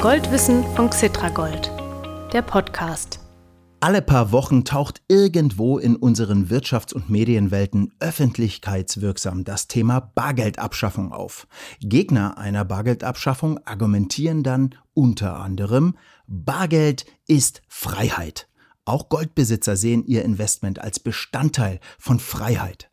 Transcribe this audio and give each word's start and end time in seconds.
Goldwissen 0.00 0.62
von 0.76 0.90
Xitragold, 0.90 1.72
der 2.32 2.42
Podcast. 2.42 3.18
Alle 3.80 4.00
paar 4.00 4.30
Wochen 4.30 4.64
taucht 4.64 5.02
irgendwo 5.08 5.76
in 5.76 5.96
unseren 5.96 6.46
Wirtschafts- 6.46 6.94
und 6.94 7.10
Medienwelten 7.10 7.92
öffentlichkeitswirksam 7.98 9.42
das 9.42 9.66
Thema 9.66 9.98
Bargeldabschaffung 9.98 11.12
auf. 11.12 11.48
Gegner 11.80 12.38
einer 12.38 12.64
Bargeldabschaffung 12.64 13.58
argumentieren 13.66 14.44
dann 14.44 14.76
unter 14.94 15.40
anderem, 15.40 15.96
Bargeld 16.28 17.04
ist 17.26 17.62
Freiheit. 17.66 18.48
Auch 18.84 19.08
Goldbesitzer 19.08 19.76
sehen 19.76 20.04
ihr 20.06 20.24
Investment 20.24 20.78
als 20.78 21.00
Bestandteil 21.00 21.80
von 21.98 22.20
Freiheit. 22.20 22.88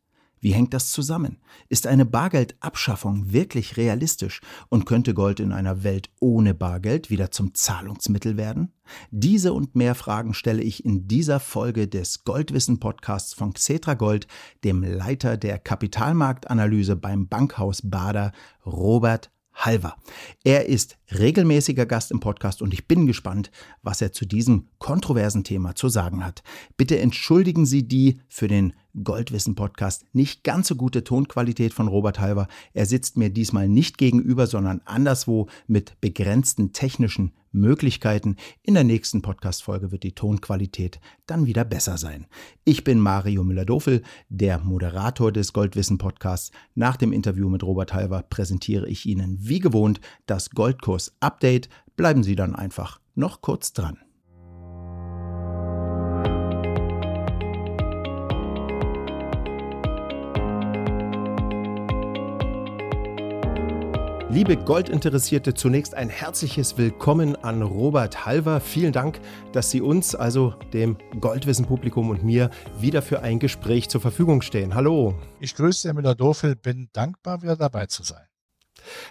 Wie 0.45 0.53
hängt 0.53 0.75
das 0.75 0.91
zusammen? 0.91 1.39
Ist 1.69 1.87
eine 1.87 2.05
Bargeldabschaffung 2.05 3.33
wirklich 3.33 3.77
realistisch 3.77 4.41
und 4.69 4.85
könnte 4.85 5.15
Gold 5.15 5.39
in 5.39 5.51
einer 5.51 5.83
Welt 5.83 6.11
ohne 6.19 6.53
Bargeld 6.53 7.09
wieder 7.09 7.31
zum 7.31 7.55
Zahlungsmittel 7.55 8.37
werden? 8.37 8.71
Diese 9.09 9.53
und 9.53 9.75
mehr 9.75 9.95
Fragen 9.95 10.35
stelle 10.35 10.61
ich 10.61 10.85
in 10.85 11.07
dieser 11.07 11.39
Folge 11.39 11.87
des 11.87 12.25
Goldwissen 12.25 12.79
Podcasts 12.79 13.33
von 13.33 13.55
Xetra 13.55 13.95
Gold, 13.95 14.27
dem 14.63 14.83
Leiter 14.83 15.35
der 15.35 15.57
Kapitalmarktanalyse 15.57 16.95
beim 16.95 17.27
Bankhaus 17.27 17.81
Bader, 17.83 18.31
Robert 18.67 19.31
Halver. 19.55 19.95
Er 20.43 20.67
ist 20.67 20.97
regelmäßiger 21.17 21.85
Gast 21.85 22.11
im 22.11 22.19
Podcast 22.19 22.61
und 22.61 22.73
ich 22.73 22.87
bin 22.87 23.07
gespannt, 23.07 23.51
was 23.81 24.01
er 24.01 24.11
zu 24.11 24.25
diesem 24.25 24.67
kontroversen 24.77 25.43
Thema 25.43 25.75
zu 25.75 25.89
sagen 25.89 26.25
hat. 26.25 26.43
Bitte 26.77 26.99
entschuldigen 26.99 27.65
Sie 27.65 27.87
die 27.87 28.19
für 28.27 28.47
den 28.47 28.73
Goldwissen 29.03 29.55
Podcast 29.55 30.05
nicht 30.13 30.43
ganz 30.43 30.67
so 30.67 30.75
gute 30.75 31.03
Tonqualität 31.03 31.73
von 31.73 31.87
Robert 31.87 32.19
Halver. 32.19 32.47
Er 32.73 32.85
sitzt 32.85 33.17
mir 33.17 33.29
diesmal 33.29 33.67
nicht 33.67 33.97
gegenüber, 33.97 34.47
sondern 34.47 34.81
anderswo 34.85 35.47
mit 35.67 35.99
begrenzten 36.01 36.71
technischen 36.71 37.33
Möglichkeiten. 37.55 38.35
In 38.61 38.75
der 38.75 38.83
nächsten 38.83 39.21
Podcast-Folge 39.21 39.91
wird 39.91 40.03
die 40.03 40.13
Tonqualität 40.13 40.99
dann 41.25 41.45
wieder 41.45 41.65
besser 41.65 41.97
sein. 41.97 42.27
Ich 42.63 42.83
bin 42.83 42.99
Mario 42.99 43.43
Müller-Dofel, 43.43 44.03
der 44.29 44.59
Moderator 44.59 45.31
des 45.31 45.53
Goldwissen 45.53 45.97
Podcasts. 45.97 46.51
Nach 46.75 46.97
dem 46.97 47.11
Interview 47.11 47.49
mit 47.49 47.63
Robert 47.63 47.93
Halver 47.93 48.23
präsentiere 48.23 48.87
ich 48.87 49.05
Ihnen 49.05 49.37
wie 49.39 49.59
gewohnt 49.59 49.99
das 50.25 50.51
Goldkurs 50.51 51.15
Update. 51.19 51.69
Bleiben 51.95 52.23
Sie 52.23 52.35
dann 52.35 52.55
einfach 52.55 52.99
noch 53.15 53.41
kurz 53.41 53.73
dran. 53.73 54.04
Liebe 64.35 64.57
Goldinteressierte, 64.57 65.53
zunächst 65.53 65.93
ein 65.95 66.09
herzliches 66.09 66.77
Willkommen 66.77 67.37
an 67.37 67.61
Robert 67.61 68.25
Halver. 68.25 68.59
Vielen 68.59 68.91
Dank, 68.91 69.21
dass 69.53 69.71
Sie 69.71 69.79
uns, 69.79 70.13
also 70.13 70.55
dem 70.73 70.97
Goldwissen-Publikum 71.21 72.09
und 72.09 72.21
mir, 72.21 72.49
wieder 72.77 73.01
für 73.01 73.21
ein 73.21 73.39
Gespräch 73.39 73.87
zur 73.87 74.01
Verfügung 74.01 74.41
stehen. 74.41 74.75
Hallo. 74.75 75.17
Ich 75.39 75.55
grüße 75.55 75.87
Herr 75.87 75.95
Müller-Dofel, 75.95 76.57
bin 76.57 76.89
dankbar, 76.91 77.43
wieder 77.43 77.55
dabei 77.55 77.85
zu 77.85 78.03
sein. 78.03 78.25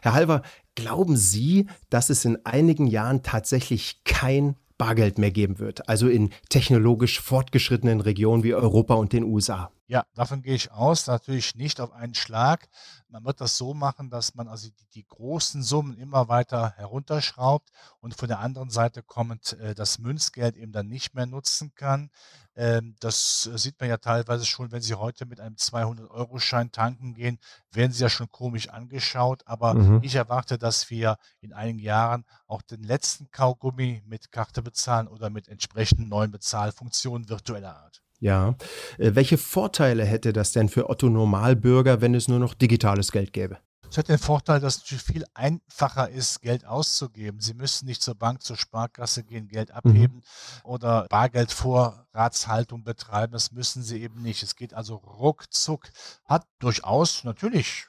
Herr 0.03 0.13
Halver, 0.13 0.43
glauben 0.75 1.17
Sie, 1.17 1.69
dass 1.89 2.11
es 2.11 2.27
in 2.27 2.45
einigen 2.45 2.87
Jahren 2.87 3.23
tatsächlich 3.23 4.05
kein 4.05 4.57
Bargeld 4.77 5.17
mehr 5.17 5.31
geben 5.31 5.59
wird, 5.59 5.89
also 5.89 6.07
in 6.07 6.35
technologisch 6.51 7.19
fortgeschrittenen 7.23 8.03
Regionen 8.03 8.43
wie 8.43 8.53
Europa 8.53 8.93
und 8.93 9.15
den 9.15 9.25
USA? 9.25 9.71
Ja, 9.87 10.07
davon 10.15 10.41
gehe 10.41 10.55
ich 10.55 10.73
aus. 10.73 11.07
Natürlich 11.07 11.57
nicht 11.57 11.79
auf 11.79 11.93
einen 11.93 12.15
Schlag. 12.15 12.69
Man 13.09 13.25
wird 13.25 13.41
das 13.43 13.59
so 13.59 13.75
machen, 13.75 14.09
dass 14.09 14.35
man 14.35 14.49
also 14.49 14.69
die, 14.69 14.87
die 14.95 15.07
großen 15.07 15.63
Summen 15.63 15.99
immer 15.99 16.29
weiter 16.29 16.73
herunterschraubt 16.77 17.69
und 18.01 18.15
von 18.15 18.29
der 18.29 18.39
anderen 18.39 18.71
Seite 18.71 19.03
kommend 19.03 19.53
äh, 19.61 19.75
das 19.75 19.99
Münzgeld 19.99 20.57
eben 20.57 20.73
dann 20.73 20.89
nicht 20.89 21.15
mehr 21.15 21.27
nutzen 21.27 21.75
kann. 21.75 22.11
Ähm, 22.57 22.97
das 23.01 23.43
sieht 23.43 23.79
man 23.79 23.91
ja 23.91 23.99
teilweise 23.99 24.47
schon, 24.47 24.73
wenn 24.73 24.81
Sie 24.81 24.95
heute 24.95 25.27
mit 25.27 25.39
einem 25.39 25.57
200-Euro-Schein 25.57 26.73
tanken 26.73 27.13
gehen, 27.13 27.39
werden 27.71 27.93
Sie 27.93 28.03
ja 28.03 28.09
schon 28.09 28.31
komisch 28.31 28.71
angeschaut. 28.71 29.43
Aber 29.47 29.75
mhm. 29.75 30.01
ich 30.03 30.15
erwarte, 30.15 30.57
dass 30.57 30.89
wir 30.89 31.19
in 31.41 31.53
einigen 31.53 31.81
Jahren 31.81 32.25
auch 32.47 32.63
den 32.63 32.83
letzten 32.83 33.31
Kaugummi 33.31 34.03
mit 34.07 34.33
Karte 34.33 34.63
bezahlen 34.63 35.09
oder 35.09 35.29
mit 35.29 35.49
entsprechenden 35.49 36.09
neuen 36.09 36.31
Bezahlfunktionen 36.31 37.29
virtueller 37.29 37.77
Art. 37.77 38.04
Ja. 38.21 38.55
Äh, 38.99 39.15
welche 39.15 39.39
Vorteile 39.39 40.05
hätte 40.05 40.33
das 40.33 40.53
denn 40.53 40.69
für 40.69 40.89
Otto 40.89 41.09
Normalbürger, 41.09 42.01
wenn 42.01 42.15
es 42.15 42.29
nur 42.29 42.39
noch 42.39 42.55
digitales 42.55 43.13
Geld 43.13 43.33
gäbe? 43.33 43.59
Es 43.95 43.99
hat 43.99 44.09
den 44.09 44.19
Vorteil, 44.19 44.59
dass 44.59 44.75
es 44.75 44.81
natürlich 44.83 45.05
viel 45.05 45.25
einfacher 45.35 46.09
ist, 46.09 46.43
Geld 46.43 46.67
auszugeben. 46.67 47.39
Sie 47.41 47.55
müssen 47.55 47.87
nicht 47.87 48.03
zur 48.03 48.17
Bank, 48.17 48.43
zur 48.43 48.57
Sparkasse 48.57 49.23
gehen, 49.23 49.47
Geld 49.47 49.69
mhm. 49.69 49.75
abheben 49.77 50.17
mhm. 50.17 50.23
oder 50.65 51.07
Bargeldvorratshaltung 51.09 52.83
betreiben. 52.83 53.33
Das 53.33 53.53
müssen 53.53 53.85
Sie 53.85 54.03
eben 54.03 54.21
nicht. 54.21 54.43
Es 54.43 54.57
geht 54.57 54.75
also 54.75 54.97
ruckzuck. 54.97 55.91
Hat 56.25 56.45
durchaus 56.59 57.23
natürlich 57.23 57.87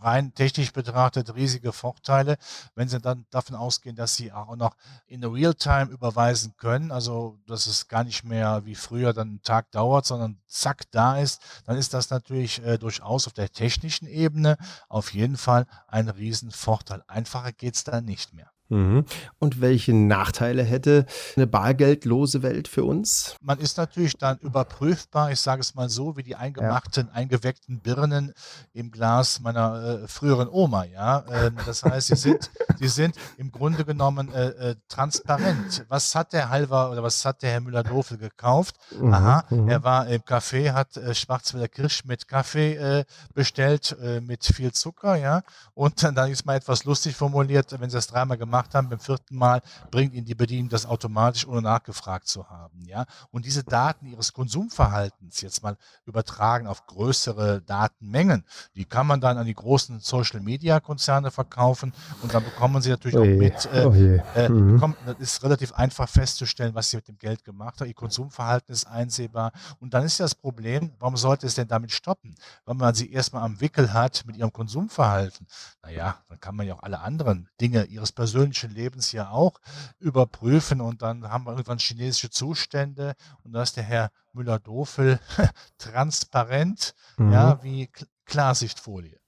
rein 0.00 0.34
technisch 0.34 0.72
betrachtet 0.72 1.34
riesige 1.34 1.72
Vorteile, 1.72 2.36
wenn 2.74 2.88
Sie 2.88 3.00
dann 3.00 3.26
davon 3.30 3.56
ausgehen, 3.56 3.96
dass 3.96 4.16
Sie 4.16 4.32
auch 4.32 4.56
noch 4.56 4.76
in 5.06 5.24
Realtime 5.24 5.90
überweisen 5.90 6.54
können, 6.56 6.90
also 6.90 7.38
dass 7.46 7.66
es 7.66 7.88
gar 7.88 8.04
nicht 8.04 8.24
mehr 8.24 8.64
wie 8.64 8.74
früher 8.74 9.12
dann 9.12 9.28
einen 9.28 9.42
Tag 9.42 9.70
dauert, 9.70 10.06
sondern 10.06 10.38
zack 10.46 10.90
da 10.90 11.18
ist, 11.18 11.40
dann 11.66 11.76
ist 11.76 11.94
das 11.94 12.10
natürlich 12.10 12.64
äh, 12.64 12.78
durchaus 12.78 13.26
auf 13.26 13.32
der 13.32 13.50
technischen 13.50 14.06
Ebene 14.06 14.56
auf 14.88 15.12
jeden 15.12 15.36
Fall 15.36 15.66
ein 15.86 16.08
Riesenvorteil. 16.08 17.02
Einfacher 17.06 17.52
geht 17.52 17.74
es 17.74 17.84
dann 17.84 18.04
nicht 18.04 18.34
mehr. 18.34 18.50
Mhm. 18.72 19.04
Und 19.38 19.60
welche 19.60 19.92
Nachteile 19.92 20.62
hätte 20.62 21.06
eine 21.36 21.46
bargeldlose 21.46 22.42
Welt 22.42 22.68
für 22.68 22.84
uns? 22.84 23.36
Man 23.42 23.58
ist 23.58 23.76
natürlich 23.76 24.16
dann 24.16 24.38
überprüfbar, 24.38 25.30
ich 25.30 25.40
sage 25.40 25.60
es 25.60 25.74
mal 25.74 25.90
so, 25.90 26.16
wie 26.16 26.22
die 26.22 26.36
eingemachten, 26.36 27.08
ja. 27.08 27.12
eingeweckten 27.12 27.80
Birnen 27.80 28.32
im 28.72 28.90
Glas 28.90 29.40
meiner 29.40 30.02
äh, 30.02 30.08
früheren 30.08 30.48
Oma. 30.48 30.84
Ja? 30.84 31.24
Ähm, 31.30 31.56
das 31.66 31.82
heißt, 31.82 32.08
sie 32.08 32.16
sind, 32.16 32.50
sie 32.78 32.88
sind 32.88 33.14
im 33.36 33.52
Grunde 33.52 33.84
genommen 33.84 34.32
äh, 34.32 34.70
äh, 34.70 34.76
transparent. 34.88 35.84
Was 35.88 36.14
hat 36.14 36.32
der 36.32 36.48
Halver 36.48 36.90
oder 36.90 37.02
was 37.02 37.24
hat 37.24 37.42
der 37.42 37.50
Herr 37.50 37.60
Müller-Dofel 37.60 38.16
gekauft? 38.16 38.76
Mhm. 38.98 39.12
Aha, 39.12 39.44
mhm. 39.50 39.68
er 39.68 39.84
war 39.84 40.06
im 40.08 40.22
Café, 40.22 40.72
hat 40.72 40.96
äh, 40.96 41.14
Schwarzwälder 41.14 41.68
Kirsch 41.68 42.04
mit 42.04 42.26
Kaffee 42.26 42.74
äh, 42.74 43.04
bestellt, 43.34 43.96
äh, 44.02 44.20
mit 44.20 44.44
viel 44.44 44.72
Zucker. 44.72 45.16
ja. 45.16 45.42
Und 45.74 46.02
dann 46.02 46.30
ist 46.30 46.46
mal 46.46 46.56
etwas 46.56 46.84
lustig 46.84 47.16
formuliert, 47.16 47.78
wenn 47.78 47.90
sie 47.90 47.96
das 47.96 48.06
dreimal 48.06 48.38
gemacht 48.38 48.61
gemacht 48.62 48.74
haben, 48.74 48.88
beim 48.88 49.00
vierten 49.00 49.36
Mal 49.36 49.60
bringt 49.90 50.14
Ihnen 50.14 50.24
die 50.24 50.34
Bedienung 50.34 50.68
das 50.68 50.86
automatisch, 50.86 51.46
ohne 51.46 51.62
nachgefragt 51.62 52.26
zu 52.26 52.48
haben. 52.48 52.84
Ja? 52.86 53.06
Und 53.30 53.44
diese 53.44 53.64
Daten 53.64 54.06
Ihres 54.06 54.32
Konsumverhaltens 54.32 55.40
jetzt 55.40 55.62
mal 55.62 55.76
übertragen 56.06 56.66
auf 56.66 56.86
größere 56.86 57.62
Datenmengen, 57.62 58.44
die 58.74 58.84
kann 58.84 59.06
man 59.06 59.20
dann 59.20 59.38
an 59.38 59.46
die 59.46 59.54
großen 59.54 60.00
Social-Media-Konzerne 60.00 61.30
verkaufen 61.30 61.92
und 62.22 62.32
dann 62.34 62.44
bekommen 62.44 62.82
Sie 62.82 62.90
natürlich 62.90 63.16
oh 63.16 63.22
auch 63.22 63.26
mit, 63.26 63.68
äh, 63.72 63.84
oh 63.84 64.38
äh, 64.38 64.48
mhm. 64.48 64.74
bekommen, 64.74 64.96
das 65.06 65.16
ist 65.18 65.42
relativ 65.42 65.72
einfach 65.72 66.08
festzustellen, 66.08 66.74
was 66.74 66.90
Sie 66.90 66.96
mit 66.96 67.08
dem 67.08 67.18
Geld 67.18 67.44
gemacht 67.44 67.80
haben. 67.80 67.88
Ihr 67.88 67.94
Konsumverhalten 67.94 68.72
ist 68.72 68.86
einsehbar 68.86 69.52
und 69.80 69.94
dann 69.94 70.04
ist 70.04 70.20
das 70.20 70.34
Problem, 70.34 70.92
warum 70.98 71.16
sollte 71.16 71.46
es 71.46 71.54
denn 71.54 71.68
damit 71.68 71.92
stoppen? 71.92 72.34
Wenn 72.66 72.76
man 72.76 72.94
sie 72.94 73.12
erstmal 73.12 73.42
am 73.42 73.60
Wickel 73.60 73.92
hat 73.92 74.24
mit 74.26 74.36
ihrem 74.36 74.52
Konsumverhalten, 74.52 75.46
naja, 75.82 76.16
dann 76.28 76.40
kann 76.40 76.56
man 76.56 76.66
ja 76.66 76.74
auch 76.74 76.82
alle 76.82 77.00
anderen 77.00 77.48
Dinge 77.60 77.84
ihres 77.84 78.12
persönlichen 78.12 78.41
persönlichen 78.42 78.70
Lebens 78.70 79.12
ja 79.12 79.30
auch 79.30 79.60
überprüfen 80.00 80.80
und 80.80 81.02
dann 81.02 81.28
haben 81.28 81.44
wir 81.44 81.52
irgendwann 81.52 81.78
chinesische 81.78 82.30
Zustände 82.30 83.14
und 83.44 83.52
da 83.52 83.62
ist 83.62 83.76
der 83.76 83.84
Herr 83.84 84.10
Müller-Dofel 84.32 85.20
transparent, 85.78 86.94
mhm. 87.18 87.32
ja, 87.32 87.62
wie 87.62 87.88
Klarsichtfolie. 88.24 89.20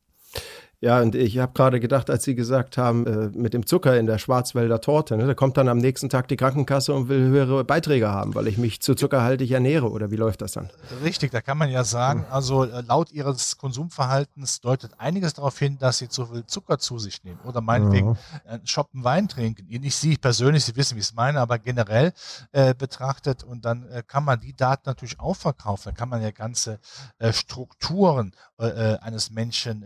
Ja, 0.85 1.01
und 1.01 1.15
ich 1.15 1.39
habe 1.39 1.55
gerade 1.55 1.81
gedacht, 1.81 2.11
als 2.11 2.25
Sie 2.25 2.35
gesagt 2.35 2.77
haben, 2.77 3.07
äh, 3.07 3.31
mit 3.35 3.55
dem 3.55 3.65
Zucker 3.65 3.99
in 3.99 4.05
der 4.05 4.19
Schwarzwälder 4.19 4.83
Torte, 4.83 5.17
ne, 5.17 5.27
da 5.27 5.33
kommt 5.33 5.57
dann 5.57 5.67
am 5.69 5.79
nächsten 5.79 6.11
Tag 6.11 6.29
die 6.29 6.37
Krankenkasse 6.37 6.93
und 6.93 7.09
will 7.09 7.21
höhere 7.21 7.65
Beiträge 7.65 8.11
haben, 8.11 8.35
weil 8.35 8.49
ich 8.49 8.59
mich 8.59 8.83
zu 8.83 8.95
zuckerhaltig 8.95 9.51
ernähre. 9.51 9.91
Oder 9.91 10.11
wie 10.11 10.17
läuft 10.17 10.43
das 10.43 10.53
dann? 10.53 10.69
Richtig, 11.03 11.31
da 11.31 11.41
kann 11.41 11.57
man 11.57 11.71
ja 11.71 11.85
sagen, 11.85 12.27
also 12.31 12.65
äh, 12.65 12.83
laut 12.87 13.13
Ihres 13.13 13.57
Konsumverhaltens 13.57 14.61
deutet 14.61 14.91
einiges 14.99 15.33
darauf 15.33 15.59
hin, 15.59 15.79
dass 15.79 15.97
Sie 15.97 16.11
zu 16.11 16.27
viel 16.27 16.45
Zucker 16.45 16.79
zu 16.79 16.99
sich 16.99 17.25
nehmen 17.25 17.41
oder 17.45 17.63
meinetwegen 17.63 18.19
ja. 18.45 18.53
einen 18.53 18.67
Shoppen 18.67 19.05
Wein 19.05 19.27
trinken. 19.27 19.67
Nicht 19.67 19.97
Sie 19.97 20.19
persönlich, 20.19 20.67
Sie 20.67 20.77
wissen, 20.77 20.97
wie 20.97 21.01
ich 21.01 21.07
es 21.07 21.15
meine, 21.15 21.41
aber 21.41 21.59
generell 21.59 22.13
äh, 22.53 22.75
betrachtet. 22.75 23.43
Und 23.43 23.65
dann 23.65 23.89
äh, 23.89 24.03
kann 24.07 24.23
man 24.23 24.39
die 24.39 24.55
Daten 24.55 24.83
natürlich 24.85 25.19
auch 25.19 25.37
verkaufen. 25.37 25.85
Da 25.87 25.93
kann 25.93 26.11
man 26.11 26.21
ja 26.21 26.31
ganze 26.31 26.79
äh, 27.21 27.33
Strukturen 27.33 28.33
äh, 28.59 28.99
eines 28.99 29.31
Menschen, 29.31 29.83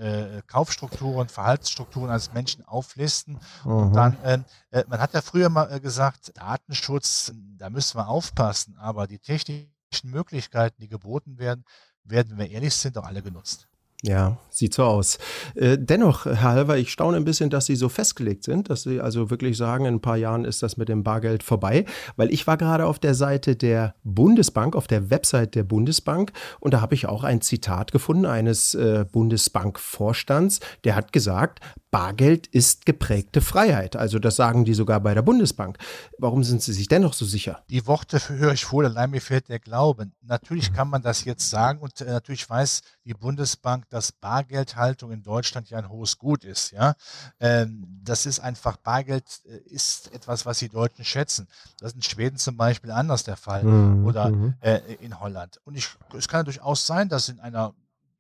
Kaufstrukturen, 0.46 0.87
Denkstrukturen, 0.88 1.28
Verhaltensstrukturen 1.28 2.10
eines 2.10 2.32
Menschen 2.32 2.64
auflisten. 2.64 3.38
Mhm. 3.64 3.70
Und 3.70 3.92
dann, 3.94 4.16
ähm, 4.24 4.44
äh, 4.70 4.84
man 4.88 5.00
hat 5.00 5.14
ja 5.14 5.22
früher 5.22 5.48
mal 5.48 5.72
äh, 5.72 5.80
gesagt, 5.80 6.36
Datenschutz, 6.36 7.32
da 7.56 7.70
müssen 7.70 7.98
wir 7.98 8.08
aufpassen, 8.08 8.76
aber 8.78 9.06
die 9.06 9.18
technischen 9.18 9.70
Möglichkeiten, 10.04 10.80
die 10.80 10.88
geboten 10.88 11.38
werden, 11.38 11.64
werden, 12.04 12.30
wenn 12.30 12.38
wir 12.38 12.50
ehrlich 12.50 12.74
sind, 12.74 12.96
auch 12.98 13.04
alle 13.04 13.22
genutzt. 13.22 13.68
Ja, 14.04 14.38
sieht 14.48 14.74
so 14.74 14.84
aus. 14.84 15.18
Äh, 15.56 15.76
dennoch, 15.76 16.24
Herr 16.24 16.42
Halver, 16.42 16.78
ich 16.78 16.92
staune 16.92 17.16
ein 17.16 17.24
bisschen, 17.24 17.50
dass 17.50 17.66
Sie 17.66 17.74
so 17.74 17.88
festgelegt 17.88 18.44
sind, 18.44 18.70
dass 18.70 18.84
Sie 18.84 19.00
also 19.00 19.28
wirklich 19.28 19.56
sagen, 19.56 19.86
in 19.86 19.94
ein 19.94 20.00
paar 20.00 20.16
Jahren 20.16 20.44
ist 20.44 20.62
das 20.62 20.76
mit 20.76 20.88
dem 20.88 21.02
Bargeld 21.02 21.42
vorbei, 21.42 21.84
weil 22.14 22.32
ich 22.32 22.46
war 22.46 22.56
gerade 22.56 22.86
auf 22.86 23.00
der 23.00 23.14
Seite 23.14 23.56
der 23.56 23.96
Bundesbank, 24.04 24.76
auf 24.76 24.86
der 24.86 25.10
Website 25.10 25.56
der 25.56 25.64
Bundesbank 25.64 26.30
und 26.60 26.74
da 26.74 26.80
habe 26.80 26.94
ich 26.94 27.06
auch 27.08 27.24
ein 27.24 27.40
Zitat 27.40 27.90
gefunden 27.90 28.24
eines 28.24 28.72
äh, 28.74 29.04
Bundesbankvorstands, 29.10 30.60
der 30.84 30.94
hat 30.94 31.12
gesagt, 31.12 31.58
Bargeld 31.90 32.46
ist 32.46 32.84
geprägte 32.84 33.40
Freiheit. 33.40 33.96
Also 33.96 34.18
das 34.18 34.36
sagen 34.36 34.64
die 34.64 34.74
sogar 34.74 35.00
bei 35.00 35.14
der 35.14 35.22
Bundesbank. 35.22 35.78
Warum 36.18 36.44
sind 36.44 36.62
Sie 36.62 36.72
sich 36.72 36.88
dennoch 36.88 37.14
so 37.14 37.24
sicher? 37.24 37.64
Die 37.70 37.86
Worte 37.86 38.20
höre 38.28 38.52
ich 38.52 38.70
wohl, 38.70 38.84
allein 38.84 39.10
mir 39.10 39.22
fehlt 39.22 39.48
der 39.48 39.58
Glaube. 39.58 40.10
Natürlich 40.20 40.72
kann 40.72 40.88
man 40.88 41.02
das 41.02 41.24
jetzt 41.24 41.48
sagen 41.48 41.80
und 41.80 42.00
äh, 42.00 42.10
natürlich 42.10 42.48
weiß 42.48 42.82
die 43.04 43.14
Bundesbank, 43.14 43.88
dass 43.88 44.12
Bargeldhaltung 44.12 45.12
in 45.12 45.22
Deutschland 45.22 45.70
ja 45.70 45.78
ein 45.78 45.88
hohes 45.88 46.18
Gut 46.18 46.44
ist. 46.44 46.72
Ja, 46.72 46.94
ähm, 47.40 47.86
das 48.02 48.26
ist 48.26 48.40
einfach 48.40 48.76
Bargeld 48.76 49.24
äh, 49.46 49.56
ist 49.68 50.12
etwas, 50.12 50.44
was 50.44 50.58
die 50.58 50.68
Deutschen 50.68 51.04
schätzen. 51.04 51.48
Das 51.78 51.92
ist 51.92 51.96
in 51.96 52.02
Schweden 52.02 52.36
zum 52.36 52.56
Beispiel 52.56 52.90
anders 52.90 53.24
der 53.24 53.36
Fall 53.36 53.64
mhm. 53.64 54.04
oder 54.06 54.28
mhm. 54.28 54.54
äh, 54.60 54.80
in 55.00 55.18
Holland. 55.20 55.60
Und 55.64 55.76
ich, 55.76 55.88
es 56.16 56.28
kann 56.28 56.44
durchaus 56.44 56.86
sein, 56.86 57.08
dass 57.08 57.28
in 57.28 57.40
einer 57.40 57.74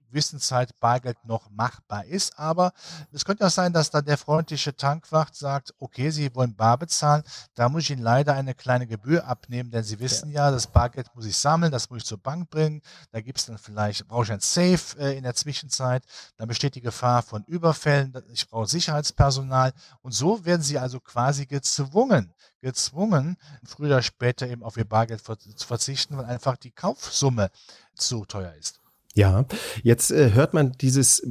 gewissen 0.08 0.40
Zeit 0.40 0.78
Bargeld 0.80 1.16
noch 1.24 1.50
machbar 1.50 2.04
ist. 2.04 2.38
Aber 2.38 2.72
es 3.12 3.24
könnte 3.24 3.46
auch 3.46 3.50
sein, 3.50 3.72
dass 3.72 3.90
dann 3.90 4.04
der 4.04 4.18
freundliche 4.18 4.74
Tankwacht 4.74 5.34
sagt, 5.34 5.74
okay, 5.78 6.10
Sie 6.10 6.34
wollen 6.34 6.54
bar 6.54 6.78
bezahlen, 6.78 7.22
da 7.54 7.68
muss 7.68 7.84
ich 7.84 7.90
Ihnen 7.90 8.02
leider 8.02 8.34
eine 8.34 8.54
kleine 8.54 8.86
Gebühr 8.86 9.26
abnehmen, 9.26 9.70
denn 9.70 9.84
Sie 9.84 10.00
wissen 10.00 10.30
ja, 10.30 10.46
ja 10.46 10.50
das 10.50 10.66
Bargeld 10.66 11.14
muss 11.14 11.26
ich 11.26 11.36
sammeln, 11.36 11.72
das 11.72 11.90
muss 11.90 11.98
ich 11.98 12.04
zur 12.04 12.18
Bank 12.18 12.50
bringen, 12.50 12.82
da 13.12 13.20
gibt 13.20 13.38
es 13.38 13.46
dann 13.46 13.58
vielleicht, 13.58 14.06
brauche 14.08 14.24
ich 14.24 14.32
ein 14.32 14.40
Safe 14.40 14.98
äh, 14.98 15.16
in 15.16 15.24
der 15.24 15.34
Zwischenzeit, 15.34 16.04
dann 16.36 16.48
besteht 16.48 16.74
die 16.74 16.80
Gefahr 16.80 17.22
von 17.22 17.44
Überfällen, 17.44 18.12
ich 18.32 18.48
brauche 18.48 18.66
Sicherheitspersonal. 18.66 19.72
Und 20.02 20.12
so 20.12 20.44
werden 20.44 20.62
Sie 20.62 20.78
also 20.78 21.00
quasi 21.00 21.46
gezwungen, 21.46 22.32
gezwungen, 22.60 23.36
früher 23.64 23.88
oder 23.88 24.02
später 24.02 24.48
eben 24.48 24.62
auf 24.62 24.76
Ihr 24.76 24.84
Bargeld 24.84 25.22
zu 25.22 25.66
verzichten, 25.66 26.16
weil 26.16 26.24
einfach 26.24 26.56
die 26.56 26.70
Kaufsumme 26.70 27.50
zu 27.94 28.24
teuer 28.24 28.54
ist. 28.54 28.80
Ja, 29.18 29.46
jetzt 29.82 30.12
äh, 30.12 30.30
hört 30.32 30.54
man 30.54 30.70
dieses, 30.74 31.22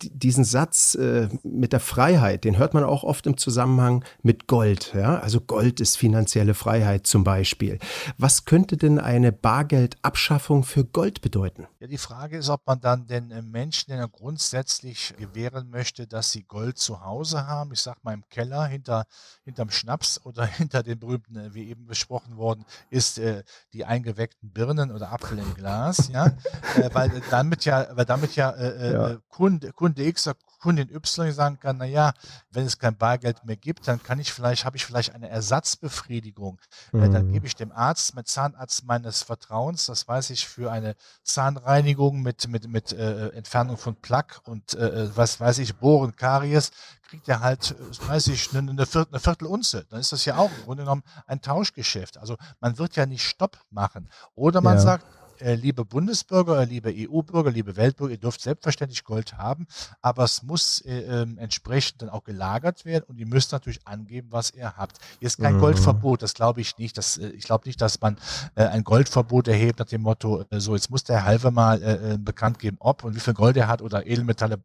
diesen 0.00 0.44
Satz 0.44 0.94
äh, 0.94 1.28
mit 1.42 1.74
der 1.74 1.80
Freiheit, 1.80 2.44
den 2.44 2.56
hört 2.56 2.72
man 2.72 2.84
auch 2.84 3.04
oft 3.04 3.26
im 3.26 3.36
Zusammenhang 3.36 4.02
mit 4.22 4.46
Gold. 4.46 4.94
Ja? 4.94 5.18
Also 5.18 5.42
Gold 5.42 5.78
ist 5.78 5.98
finanzielle 5.98 6.54
Freiheit 6.54 7.06
zum 7.06 7.22
Beispiel. 7.22 7.78
Was 8.16 8.46
könnte 8.46 8.78
denn 8.78 8.98
eine 8.98 9.30
Bargeldabschaffung 9.30 10.64
für 10.64 10.86
Gold 10.86 11.20
bedeuten? 11.20 11.66
Ja, 11.80 11.86
die 11.86 11.98
Frage 11.98 12.38
ist, 12.38 12.48
ob 12.48 12.66
man 12.66 12.80
dann 12.80 13.06
den 13.06 13.30
äh, 13.30 13.42
Menschen 13.42 13.92
ja 13.92 14.06
grundsätzlich 14.06 15.12
gewähren 15.18 15.68
möchte, 15.68 16.06
dass 16.06 16.32
sie 16.32 16.44
Gold 16.44 16.78
zu 16.78 17.04
Hause 17.04 17.46
haben. 17.46 17.74
Ich 17.74 17.80
sag 17.80 18.02
mal 18.04 18.14
im 18.14 18.26
Keller, 18.30 18.64
hinter, 18.64 19.04
hinterm 19.44 19.68
Schnaps 19.68 20.18
oder 20.24 20.46
hinter 20.46 20.82
den 20.82 20.98
berühmten, 20.98 21.36
äh, 21.36 21.52
wie 21.52 21.68
eben 21.68 21.84
besprochen 21.84 22.38
worden 22.38 22.64
ist, 22.88 23.18
äh, 23.18 23.42
die 23.74 23.84
eingeweckten 23.84 24.50
Birnen 24.50 24.90
oder 24.90 25.12
Apfel 25.12 25.38
im 25.38 25.52
Glas. 25.52 26.08
ja, 26.08 26.28
äh, 26.76 26.88
weil 26.94 27.10
damit 27.34 27.64
ja, 27.64 27.88
weil 27.96 28.04
damit 28.04 28.36
ja, 28.36 28.50
äh, 28.50 28.68
äh, 28.68 28.92
ja. 28.92 29.16
Kunde, 29.28 29.72
Kunde 29.72 30.04
X 30.04 30.28
oder 30.28 30.36
Kundin 30.60 30.88
Y 30.94 31.32
sagen 31.32 31.58
kann, 31.58 31.78
naja, 31.78 32.14
wenn 32.50 32.64
es 32.64 32.78
kein 32.78 32.96
Bargeld 32.96 33.44
mehr 33.44 33.56
gibt, 33.56 33.88
dann 33.88 34.02
kann 34.02 34.20
ich 34.20 34.32
vielleicht, 34.32 34.64
habe 34.64 34.76
ich 34.76 34.86
vielleicht 34.86 35.14
eine 35.14 35.28
Ersatzbefriedigung. 35.28 36.60
Mhm. 36.92 37.02
Äh, 37.02 37.10
dann 37.10 37.32
gebe 37.32 37.46
ich 37.46 37.56
dem 37.56 37.72
Arzt, 37.72 38.14
mit 38.14 38.28
Zahnarzt 38.28 38.84
meines 38.84 39.22
Vertrauens, 39.22 39.86
das 39.86 40.06
weiß 40.06 40.30
ich, 40.30 40.46
für 40.46 40.70
eine 40.70 40.94
Zahnreinigung 41.24 42.22
mit, 42.22 42.48
mit, 42.48 42.68
mit 42.68 42.92
äh, 42.92 43.30
Entfernung 43.30 43.76
von 43.76 43.96
Plaque 43.96 44.40
und 44.44 44.74
äh, 44.74 45.04
äh 45.04 45.10
was 45.16 45.40
weiß 45.40 45.58
ich, 45.58 45.74
Bohren, 45.76 46.14
Karies, 46.14 46.70
kriegt 47.02 47.28
er 47.28 47.40
halt, 47.40 47.74
weiß 48.08 48.28
ich, 48.28 48.54
eine, 48.54 48.70
eine, 48.70 48.86
Viertel, 48.86 49.12
eine 49.12 49.20
Viertelunze. 49.20 49.86
Dann 49.90 50.00
ist 50.00 50.12
das 50.12 50.24
ja 50.24 50.36
auch 50.36 50.50
im 50.58 50.64
Grunde 50.64 50.84
genommen 50.84 51.02
ein 51.26 51.40
Tauschgeschäft. 51.40 52.16
Also 52.16 52.36
man 52.60 52.78
wird 52.78 52.96
ja 52.96 53.06
nicht 53.06 53.22
Stopp 53.22 53.58
machen. 53.70 54.08
Oder 54.34 54.60
man 54.60 54.76
ja. 54.76 54.80
sagt, 54.80 55.04
äh, 55.04 55.23
liebe 55.40 55.84
Bundesbürger, 55.84 56.60
äh, 56.60 56.64
liebe 56.64 56.92
EU-Bürger, 56.94 57.50
liebe 57.50 57.76
Weltbürger, 57.76 58.12
ihr 58.12 58.18
dürft 58.18 58.40
selbstverständlich 58.40 59.04
Gold 59.04 59.36
haben, 59.36 59.66
aber 60.02 60.24
es 60.24 60.42
muss 60.42 60.80
äh, 60.80 61.00
ähm, 61.00 61.38
entsprechend 61.38 62.02
dann 62.02 62.08
auch 62.08 62.24
gelagert 62.24 62.84
werden 62.84 63.04
und 63.08 63.18
ihr 63.18 63.26
müsst 63.26 63.52
natürlich 63.52 63.86
angeben, 63.86 64.28
was 64.30 64.52
ihr 64.52 64.76
habt. 64.76 64.98
Hier 65.18 65.26
ist 65.26 65.38
kein 65.38 65.56
mhm. 65.56 65.60
Goldverbot, 65.60 66.22
das 66.22 66.34
glaube 66.34 66.60
ich 66.60 66.78
nicht. 66.78 66.96
Das, 66.98 67.18
äh, 67.18 67.28
ich 67.28 67.44
glaube 67.44 67.66
nicht, 67.66 67.80
dass 67.80 68.00
man 68.00 68.16
äh, 68.54 68.64
ein 68.64 68.84
Goldverbot 68.84 69.48
erhebt 69.48 69.78
nach 69.78 69.86
dem 69.86 70.02
Motto, 70.02 70.44
äh, 70.50 70.60
so 70.60 70.74
jetzt 70.74 70.90
muss 70.90 71.04
der 71.04 71.24
Halve 71.24 71.50
mal 71.50 72.18
bekannt 72.18 72.58
geben, 72.58 72.76
ob 72.80 73.04
und 73.04 73.14
wie 73.14 73.20
viel 73.20 73.34
Gold 73.34 73.56
er 73.56 73.68
hat 73.68 73.82
oder 73.82 74.06
Edelmetalle, 74.06 74.58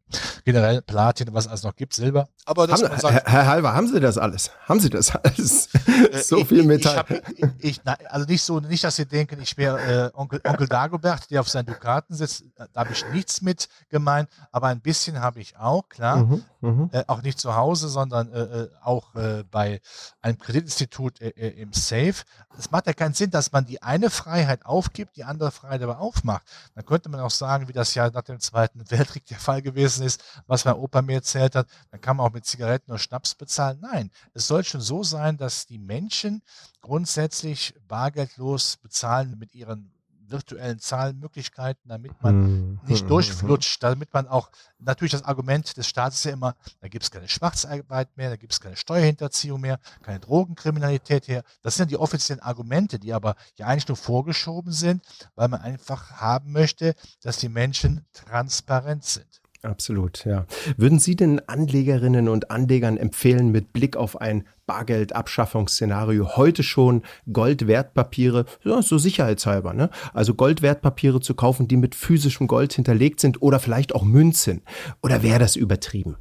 generell 0.44 0.82
Platin, 0.82 1.28
was 1.32 1.46
es 1.46 1.62
noch 1.62 1.74
gibt, 1.74 1.94
Silber. 1.94 2.28
Aber 2.44 2.66
das 2.66 2.82
haben, 2.82 2.98
sagen, 2.98 3.20
Herr, 3.24 3.46
Halver, 3.46 3.74
haben 3.74 3.88
Sie 3.88 4.00
das 4.00 4.18
alles? 4.18 4.50
Haben 4.66 4.80
Sie 4.80 4.90
das 4.90 5.14
alles? 5.14 5.68
so 6.26 6.38
ich, 6.38 6.48
viel 6.48 6.64
Metall. 6.64 7.04
Ich 7.08 7.42
hab, 7.42 7.54
ich, 7.58 7.80
na, 7.84 7.96
also 8.08 8.26
nicht 8.26 8.42
so, 8.42 8.60
nicht, 8.60 8.84
dass 8.84 8.96
Sie 8.96 9.06
denken, 9.06 9.40
ich 9.40 9.56
wäre 9.56 10.12
Onkel, 10.14 10.40
Onkel 10.44 10.68
Dagobert, 10.70 11.30
der 11.30 11.40
auf 11.40 11.48
seinen 11.48 11.66
Dukaten 11.66 12.14
sitzt, 12.14 12.44
da 12.56 12.68
habe 12.80 12.92
ich 12.92 13.04
nichts 13.12 13.42
mit 13.42 13.68
gemeint, 13.88 14.28
aber 14.52 14.68
ein 14.68 14.80
bisschen 14.80 15.20
habe 15.20 15.40
ich 15.40 15.56
auch, 15.56 15.88
klar. 15.88 16.18
Mhm, 16.18 16.44
mhm. 16.60 16.90
äh, 16.92 17.04
auch 17.08 17.22
nicht 17.22 17.38
zu 17.38 17.56
Hause, 17.56 17.88
sondern 17.88 18.32
äh, 18.32 18.40
äh 18.40 18.70
auch 18.82 19.14
äh, 19.14 19.44
bei 19.50 19.80
einem 20.22 20.38
Kreditinstitut 20.38 21.20
äh, 21.20 21.28
äh, 21.30 21.60
im 21.60 21.72
Safe. 21.72 22.14
Es 22.58 22.70
macht 22.70 22.86
ja 22.86 22.92
keinen 22.92 23.14
Sinn, 23.14 23.30
dass 23.30 23.52
man 23.52 23.66
die 23.66 23.82
eine 23.82 24.10
Freiheit 24.10 24.64
aufgibt, 24.64 25.16
die 25.16 25.24
andere 25.24 25.50
Freiheit 25.50 25.82
aber 25.82 25.98
aufmacht. 25.98 26.42
Dann 26.74 26.84
könnte 26.84 27.08
man 27.08 27.20
auch 27.20 27.30
sagen, 27.30 27.68
wie 27.68 27.72
das 27.72 27.94
ja 27.94 28.10
nach 28.10 28.22
dem 28.22 28.40
Zweiten 28.40 28.88
Weltkrieg 28.90 29.26
der 29.26 29.38
Fall 29.38 29.62
gewesen 29.62 30.06
ist, 30.06 30.22
was 30.46 30.64
mein 30.64 30.74
Opa 30.74 31.02
mir 31.02 31.14
erzählt 31.14 31.54
hat, 31.56 31.66
dann 31.90 32.00
kann 32.00 32.16
man 32.16 32.26
auch 32.26 32.32
mit 32.32 32.46
Zigaretten 32.46 32.90
oder 32.90 32.98
Schnaps 32.98 33.34
bezahlen. 33.34 33.78
Nein, 33.80 34.10
es 34.34 34.46
soll 34.46 34.64
schon 34.64 34.80
so 34.80 35.02
sein, 35.02 35.36
dass 35.36 35.66
die 35.66 35.78
Menschen 35.78 36.42
grundsätzlich 36.80 37.74
bargeldlos 37.88 38.76
bezahlen 38.76 39.38
mit 39.38 39.54
ihren 39.54 39.92
virtuellen 40.30 40.78
Zahlmöglichkeiten, 40.78 41.88
damit 41.88 42.12
man 42.22 42.34
mhm. 42.42 42.80
nicht 42.86 43.08
durchflutscht, 43.08 43.82
damit 43.82 44.12
man 44.12 44.28
auch, 44.28 44.50
natürlich 44.78 45.12
das 45.12 45.24
Argument 45.24 45.76
des 45.76 45.86
Staates 45.86 46.18
ist 46.18 46.24
ja 46.24 46.32
immer, 46.32 46.56
da 46.80 46.88
gibt 46.88 47.04
es 47.04 47.10
keine 47.10 47.28
Schwarzarbeit 47.28 48.16
mehr, 48.16 48.30
da 48.30 48.36
gibt 48.36 48.52
es 48.52 48.60
keine 48.60 48.76
Steuerhinterziehung 48.76 49.60
mehr, 49.60 49.78
keine 50.02 50.20
Drogenkriminalität 50.20 51.28
mehr. 51.28 51.42
Das 51.62 51.74
sind 51.74 51.90
die 51.90 51.96
offiziellen 51.96 52.40
Argumente, 52.40 52.98
die 52.98 53.12
aber 53.12 53.36
ja 53.56 53.66
eigentlich 53.66 53.88
nur 53.88 53.96
vorgeschoben 53.96 54.72
sind, 54.72 55.02
weil 55.34 55.48
man 55.48 55.60
einfach 55.60 56.12
haben 56.12 56.52
möchte, 56.52 56.94
dass 57.22 57.38
die 57.38 57.48
Menschen 57.48 58.06
transparent 58.12 59.04
sind. 59.04 59.40
Absolut, 59.62 60.24
ja. 60.24 60.46
Würden 60.78 60.98
Sie 60.98 61.16
den 61.16 61.46
Anlegerinnen 61.46 62.28
und 62.28 62.50
Anlegern 62.50 62.96
empfehlen, 62.96 63.50
mit 63.50 63.74
Blick 63.74 63.94
auf 63.94 64.18
ein 64.18 64.46
Bargeldabschaffungsszenario 64.66 66.36
heute 66.36 66.62
schon 66.62 67.02
Goldwertpapiere, 67.30 68.46
ja, 68.64 68.80
so 68.80 68.96
sicherheitshalber, 68.96 69.74
ne? 69.74 69.90
also 70.14 70.32
Goldwertpapiere 70.34 71.20
zu 71.20 71.34
kaufen, 71.34 71.68
die 71.68 71.76
mit 71.76 71.94
physischem 71.94 72.46
Gold 72.46 72.72
hinterlegt 72.72 73.20
sind 73.20 73.42
oder 73.42 73.60
vielleicht 73.60 73.94
auch 73.94 74.02
Münzen? 74.02 74.62
Oder 75.02 75.22
wäre 75.22 75.38
das 75.38 75.56
übertrieben? 75.56 76.16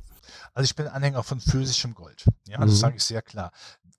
Also 0.53 0.65
ich 0.65 0.75
bin 0.75 0.87
Anhänger 0.87 1.23
von 1.23 1.39
physischem 1.39 1.93
Gold. 1.93 2.25
Ja, 2.47 2.57
das 2.57 2.71
mhm. 2.71 2.75
sage 2.75 2.95
ich 2.97 3.03
sehr 3.03 3.21
klar 3.21 3.51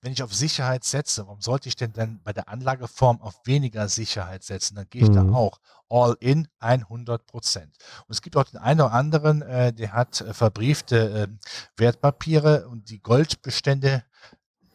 wenn 0.02 0.12
ich 0.12 0.22
auf 0.22 0.34
Sicherheit 0.34 0.84
setze, 0.84 1.26
warum 1.26 1.40
sollte 1.40 1.68
ich 1.68 1.76
denn 1.76 1.92
dann 1.92 2.20
bei 2.22 2.32
der 2.32 2.48
Anlageform 2.48 3.20
auf 3.20 3.40
weniger 3.44 3.88
Sicherheit 3.88 4.42
setzen? 4.42 4.76
Dann 4.76 4.88
gehe 4.88 5.02
ich 5.02 5.10
mhm. 5.10 5.14
da 5.14 5.34
auch 5.34 5.58
all 5.88 6.16
in 6.20 6.48
100 6.60 7.26
Prozent. 7.26 7.76
Und 8.06 8.12
es 8.12 8.22
gibt 8.22 8.36
auch 8.36 8.44
den 8.44 8.58
einen 8.58 8.80
oder 8.80 8.92
anderen, 8.92 9.42
äh, 9.42 9.72
der 9.72 9.92
hat 9.92 10.20
äh, 10.20 10.32
verbriefte 10.32 11.28
äh, 11.28 11.28
Wertpapiere 11.76 12.68
und 12.68 12.88
die 12.90 13.00
Goldbestände 13.00 14.04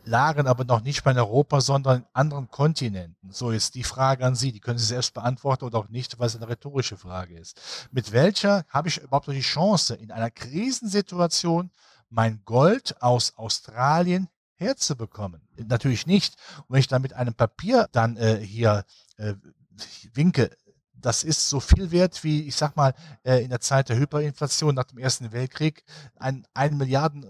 lagen 0.03 0.47
aber 0.47 0.65
noch 0.65 0.81
nicht 0.81 1.03
mal 1.03 1.11
in 1.11 1.17
Europa, 1.17 1.61
sondern 1.61 1.97
in 1.97 2.05
anderen 2.13 2.49
Kontinenten. 2.49 3.31
So 3.31 3.49
ist 3.49 3.73
die 3.73 3.83
Frage 3.83 4.23
an 4.23 4.35
Sie. 4.35 4.51
Die 4.51 4.59
können 4.59 4.77
Sie 4.77 4.85
selbst 4.85 5.15
beantworten 5.15 5.65
oder 5.65 5.79
auch 5.79 5.89
nicht, 5.89 6.19
weil 6.19 6.27
es 6.27 6.35
eine 6.35 6.47
rhetorische 6.47 6.97
Frage 6.97 7.39
ist. 7.39 7.59
Mit 7.91 8.11
welcher 8.11 8.65
habe 8.69 8.87
ich 8.87 8.99
überhaupt 8.99 9.27
noch 9.27 9.33
die 9.33 9.41
Chance, 9.41 9.95
in 9.95 10.11
einer 10.11 10.29
Krisensituation 10.29 11.71
mein 12.09 12.41
Gold 12.45 13.01
aus 13.01 13.35
Australien 13.35 14.29
herzubekommen. 14.55 15.41
Natürlich 15.57 16.07
nicht. 16.07 16.35
Und 16.59 16.73
wenn 16.73 16.79
ich 16.79 16.87
dann 16.87 17.01
mit 17.01 17.13
einem 17.13 17.33
Papier 17.33 17.87
dann 17.91 18.17
äh, 18.17 18.37
hier 18.37 18.85
äh, 19.17 19.33
winke, 20.13 20.49
das 21.05 21.23
ist 21.23 21.49
so 21.49 21.59
viel 21.59 21.91
wert 21.91 22.23
wie, 22.23 22.47
ich 22.47 22.55
sag 22.55 22.75
mal, 22.75 22.93
äh, 23.23 23.43
in 23.43 23.49
der 23.49 23.59
Zeit 23.59 23.89
der 23.89 23.97
Hyperinflation 23.97 24.73
nach 24.73 24.85
dem 24.85 24.97
Ersten 24.97 25.31
Weltkrieg 25.31 25.83
ein 26.15 26.47
1 26.55 26.75
Milliarden 26.75 27.23
äh, 27.23 27.27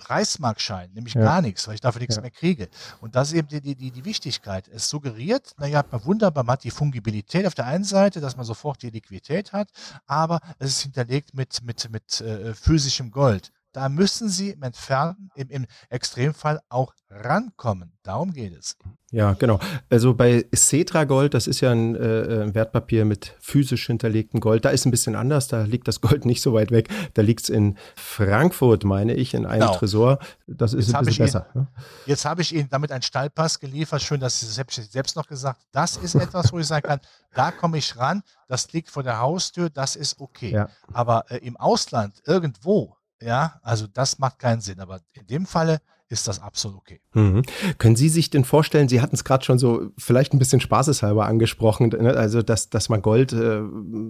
Reichsmarkschein, 0.00 0.90
nämlich 0.92 1.14
ja. 1.14 1.22
gar 1.22 1.40
nichts, 1.40 1.68
weil 1.68 1.74
ich 1.74 1.80
dafür 1.80 2.00
nichts 2.00 2.16
ja. 2.16 2.22
mehr 2.22 2.32
kriege. 2.32 2.68
Und 3.00 3.14
das 3.14 3.28
ist 3.28 3.34
eben 3.34 3.48
die, 3.48 3.60
die, 3.60 3.90
die 3.92 4.04
Wichtigkeit. 4.04 4.66
Es 4.68 4.88
suggeriert, 4.88 5.54
naja, 5.58 5.84
wunderbar, 6.04 6.42
man 6.42 6.54
hat 6.54 6.64
die 6.64 6.72
Fungibilität 6.72 7.46
auf 7.46 7.54
der 7.54 7.66
einen 7.66 7.84
Seite, 7.84 8.20
dass 8.20 8.36
man 8.36 8.44
sofort 8.44 8.82
die 8.82 8.90
Liquidität 8.90 9.52
hat, 9.52 9.70
aber 10.06 10.40
es 10.58 10.70
ist 10.70 10.82
hinterlegt 10.82 11.32
mit, 11.32 11.62
mit, 11.62 11.90
mit 11.90 12.20
äh, 12.20 12.54
physischem 12.54 13.12
Gold. 13.12 13.52
Da 13.72 13.88
müssen 13.88 14.28
Sie 14.28 14.50
im 14.50 14.62
Entfernten, 14.62 15.30
im, 15.34 15.48
im 15.48 15.66
Extremfall 15.88 16.60
auch 16.68 16.94
rankommen. 17.10 17.92
Darum 18.02 18.32
geht 18.32 18.56
es. 18.56 18.76
Ja, 19.10 19.34
genau. 19.34 19.60
Also 19.90 20.14
bei 20.14 20.46
Cetra 20.54 21.04
Gold, 21.04 21.34
das 21.34 21.46
ist 21.46 21.60
ja 21.60 21.70
ein 21.70 21.94
äh, 21.94 22.54
Wertpapier 22.54 23.04
mit 23.04 23.36
physisch 23.40 23.86
hinterlegtem 23.86 24.40
Gold, 24.40 24.64
da 24.64 24.70
ist 24.70 24.86
ein 24.86 24.90
bisschen 24.90 25.14
anders, 25.14 25.48
da 25.48 25.62
liegt 25.62 25.86
das 25.86 26.00
Gold 26.00 26.24
nicht 26.24 26.40
so 26.40 26.54
weit 26.54 26.70
weg. 26.70 26.88
Da 27.14 27.22
liegt 27.22 27.42
es 27.42 27.48
in 27.50 27.76
Frankfurt, 27.94 28.84
meine 28.84 29.14
ich, 29.14 29.34
in 29.34 29.44
einem 29.44 29.60
genau. 29.60 29.76
Tresor. 29.76 30.18
Das 30.46 30.72
ist 30.72 30.88
jetzt 30.88 30.96
ein 30.96 31.04
bisschen 31.04 31.26
besser. 31.26 31.46
Ihnen? 31.54 31.68
Jetzt 32.06 32.24
habe 32.24 32.40
ich 32.40 32.54
Ihnen 32.54 32.68
damit 32.70 32.90
einen 32.90 33.02
Stallpass 33.02 33.60
geliefert. 33.60 34.02
Schön, 34.02 34.20
dass 34.20 34.40
Sie 34.40 34.46
selbst, 34.46 34.92
selbst 34.92 35.16
noch 35.16 35.28
gesagt 35.28 35.62
Das 35.72 35.98
ist 35.98 36.14
etwas, 36.14 36.52
wo 36.52 36.58
ich 36.58 36.66
sagen 36.66 36.86
kann, 36.86 37.00
da 37.34 37.50
komme 37.50 37.78
ich 37.78 37.96
ran, 37.96 38.22
das 38.48 38.72
liegt 38.72 38.90
vor 38.90 39.02
der 39.02 39.18
Haustür, 39.20 39.70
das 39.70 39.96
ist 39.96 40.20
okay. 40.20 40.50
Ja. 40.50 40.68
Aber 40.92 41.30
äh, 41.30 41.36
im 41.38 41.56
Ausland, 41.56 42.22
irgendwo, 42.26 42.96
ja, 43.24 43.60
also 43.62 43.86
das 43.86 44.18
macht 44.18 44.38
keinen 44.38 44.60
Sinn. 44.60 44.80
Aber 44.80 45.00
in 45.12 45.26
dem 45.26 45.46
Falle 45.46 45.80
ist 46.12 46.28
das 46.28 46.40
absolut 46.40 46.76
okay. 46.76 47.00
Mhm. 47.14 47.42
Können 47.78 47.96
Sie 47.96 48.10
sich 48.10 48.28
denn 48.28 48.44
vorstellen, 48.44 48.88
Sie 48.88 49.00
hatten 49.00 49.14
es 49.14 49.24
gerade 49.24 49.44
schon 49.44 49.58
so 49.58 49.90
vielleicht 49.96 50.34
ein 50.34 50.38
bisschen 50.38 50.60
spaßeshalber 50.60 51.26
angesprochen, 51.26 51.88
ne, 51.88 52.14
also 52.14 52.42
dass, 52.42 52.68
dass 52.68 52.90
man 52.90 53.00
Gold 53.00 53.32
äh, 53.32 53.62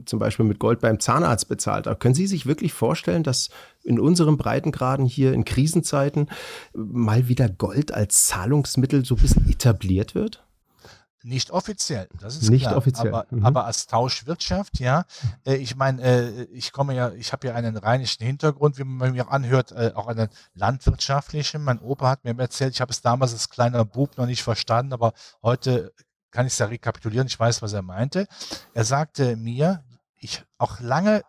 zum 0.05 0.19
Beispiel 0.19 0.45
mit 0.45 0.59
Gold 0.59 0.81
beim 0.81 0.99
Zahnarzt 0.99 1.49
bezahlt. 1.49 1.87
Aber 1.87 1.97
können 1.97 2.15
Sie 2.15 2.27
sich 2.27 2.45
wirklich 2.45 2.73
vorstellen, 2.73 3.23
dass 3.23 3.51
in 3.85 4.01
unseren 4.01 4.37
Breitengraden 4.37 5.07
hier 5.07 5.33
in 5.33 5.45
Krisenzeiten 5.45 6.29
mal 6.75 7.29
wieder 7.29 7.49
Gold 7.49 7.95
als 7.95 8.27
Zahlungsmittel 8.27 9.05
so 9.05 9.15
ein 9.15 9.23
bisschen 9.23 9.49
etabliert 9.49 10.17
wird? 10.17 10.45
Nicht 11.25 11.51
offiziell, 11.51 12.09
das 12.19 12.37
ist 12.37 12.51
nicht 12.51 12.63
klar. 12.63 12.77
offiziell. 12.77 13.15
Aber, 13.15 13.27
mhm. 13.31 13.45
aber, 13.45 13.65
als 13.67 13.87
Tauschwirtschaft, 13.87 14.81
ja. 14.81 15.05
Äh, 15.45 15.55
ich 15.55 15.77
meine, 15.77 16.03
äh, 16.03 16.43
ich 16.45 16.73
komme 16.73 16.95
ja, 16.95 17.13
ich 17.13 17.33
habe 17.33 17.47
ja 17.47 17.55
einen 17.55 17.77
rheinischen 17.77 18.25
Hintergrund, 18.25 18.79
wie 18.79 18.85
man 18.85 19.13
mir 19.13 19.31
anhört, 19.31 19.73
äh, 19.73 19.93
auch 19.95 20.09
einen 20.09 20.29
landwirtschaftlichen. 20.55 21.63
Mein 21.63 21.79
Opa 21.79 22.11
hat 22.11 22.25
mir 22.25 22.37
erzählt, 22.39 22.75
ich 22.75 22.81
habe 22.81 22.93
es 22.93 23.01
damals 23.01 23.33
als 23.33 23.51
kleiner 23.51 23.85
Bub 23.85 24.17
noch 24.19 24.27
nicht 24.27 24.43
verstanden, 24.43 24.93
aber 24.93 25.13
heute 25.43 25.93
kann 26.31 26.47
ich 26.47 26.55
es 26.55 26.59
ja 26.59 26.67
rekapitulieren, 26.67 27.27
ich 27.27 27.39
weiß, 27.39 27.63
was 27.63 27.73
er 27.73 27.83
meinte. 27.83 28.27
Er 28.75 28.85
sagte 28.85 29.37
mir, 29.37 29.85
ich 30.17 30.45
auch 30.59 30.81
lange 30.81 31.23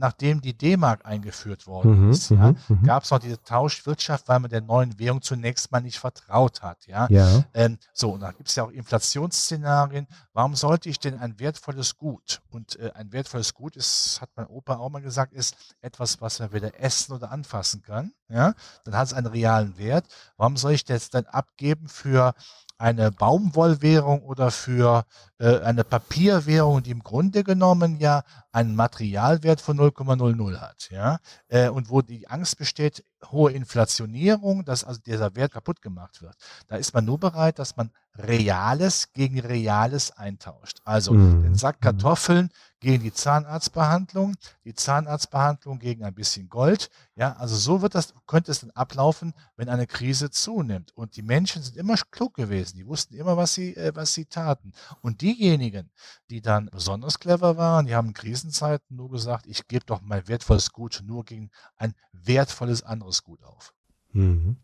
nachdem 0.00 0.40
die 0.40 0.56
D-Mark 0.56 1.04
eingeführt 1.04 1.66
worden 1.66 2.06
mhm, 2.06 2.10
ist, 2.10 2.30
ja, 2.30 2.52
mhm, 2.52 2.56
mhm. 2.68 2.82
gab 2.84 3.04
es 3.04 3.10
noch 3.10 3.18
diese 3.18 3.40
Tauschwirtschaft, 3.42 4.28
weil 4.28 4.40
man 4.40 4.50
der 4.50 4.62
neuen 4.62 4.98
Währung 4.98 5.20
zunächst 5.20 5.70
mal 5.70 5.80
nicht 5.80 5.98
vertraut 5.98 6.62
hat. 6.62 6.86
Ja? 6.86 7.06
ja. 7.10 7.44
Ähm, 7.54 7.78
so, 7.92 8.12
und 8.12 8.20
da 8.20 8.32
gibt 8.32 8.48
es 8.48 8.56
ja 8.56 8.64
auch 8.64 8.70
Inflationsszenarien. 8.70 10.06
Warum 10.40 10.56
sollte 10.56 10.88
ich 10.88 10.98
denn 10.98 11.18
ein 11.18 11.38
wertvolles 11.38 11.98
Gut? 11.98 12.40
Und 12.48 12.78
äh, 12.78 12.92
ein 12.94 13.12
wertvolles 13.12 13.52
Gut 13.52 13.76
ist, 13.76 14.22
hat 14.22 14.30
mein 14.36 14.46
Opa 14.46 14.78
auch 14.78 14.88
mal 14.88 15.02
gesagt, 15.02 15.34
ist 15.34 15.54
etwas, 15.82 16.22
was 16.22 16.40
er 16.40 16.54
weder 16.54 16.80
essen 16.80 17.12
oder 17.12 17.30
anfassen 17.30 17.82
kann. 17.82 18.14
Ja? 18.30 18.54
Dann 18.84 18.96
hat 18.96 19.08
es 19.08 19.12
einen 19.12 19.26
realen 19.26 19.76
Wert. 19.76 20.06
Warum 20.38 20.56
soll 20.56 20.72
ich 20.72 20.86
das 20.86 21.10
dann 21.10 21.26
abgeben 21.26 21.88
für 21.88 22.32
eine 22.78 23.12
Baumwollwährung 23.12 24.22
oder 24.22 24.50
für 24.50 25.04
äh, 25.36 25.58
eine 25.58 25.84
Papierwährung, 25.84 26.82
die 26.82 26.92
im 26.92 27.02
Grunde 27.02 27.44
genommen 27.44 27.98
ja 27.98 28.22
einen 28.50 28.74
Materialwert 28.74 29.60
von 29.60 29.78
0,00 29.78 30.58
hat, 30.58 30.88
ja, 30.90 31.18
äh, 31.48 31.68
und 31.68 31.90
wo 31.90 32.00
die 32.00 32.28
Angst 32.28 32.56
besteht, 32.56 33.04
hohe 33.30 33.52
Inflationierung, 33.52 34.64
dass 34.64 34.84
also 34.84 35.00
dieser 35.00 35.34
Wert 35.36 35.52
kaputt 35.52 35.82
gemacht 35.82 36.22
wird. 36.22 36.34
Da 36.68 36.76
ist 36.76 36.94
man 36.94 37.04
nur 37.04 37.18
bereit, 37.18 37.58
dass 37.58 37.76
man 37.76 37.90
Reales 38.16 39.12
gegen 39.12 39.40
Reales 39.40 40.10
eintauscht. 40.12 40.78
Also 40.84 41.12
mhm. 41.12 41.42
den 41.42 41.54
Sack 41.54 41.76
mhm. 41.76 41.84
Kartoffeln 41.84 42.50
gegen 42.80 43.02
die 43.02 43.12
Zahnarztbehandlung, 43.12 44.34
die 44.64 44.74
Zahnarztbehandlung 44.74 45.78
gegen 45.78 46.02
ein 46.02 46.14
bisschen 46.14 46.48
Gold. 46.48 46.90
Ja, 47.14 47.34
also 47.34 47.54
so 47.54 47.82
wird 47.82 47.94
das, 47.94 48.14
könnte 48.26 48.50
es 48.50 48.60
dann 48.60 48.70
ablaufen, 48.70 49.34
wenn 49.56 49.68
eine 49.68 49.86
Krise 49.86 50.30
zunimmt. 50.30 50.92
Und 50.96 51.16
die 51.16 51.22
Menschen 51.22 51.62
sind 51.62 51.76
immer 51.76 51.96
klug 52.10 52.34
gewesen. 52.34 52.76
Die 52.76 52.86
wussten 52.86 53.14
immer, 53.14 53.36
was 53.36 53.54
sie, 53.54 53.76
äh, 53.76 53.94
was 53.94 54.14
sie 54.14 54.24
taten. 54.24 54.72
Und 55.02 55.20
diejenigen, 55.20 55.90
die 56.30 56.40
dann 56.40 56.70
besonders 56.70 57.18
clever 57.18 57.56
waren, 57.56 57.86
die 57.86 57.94
haben 57.94 58.08
in 58.08 58.14
Krisenzeiten 58.14 58.96
nur 58.96 59.10
gesagt, 59.10 59.46
ich 59.46 59.68
gebe 59.68 59.84
doch 59.84 60.00
mein 60.00 60.26
wertvolles 60.26 60.72
Gut 60.72 61.02
nur 61.04 61.24
gegen 61.24 61.50
ein 61.76 61.94
wertvolles 62.12 62.82
anderes 62.82 63.22
Gut 63.22 63.42
auf. 63.44 63.74
Mhm. 64.12 64.56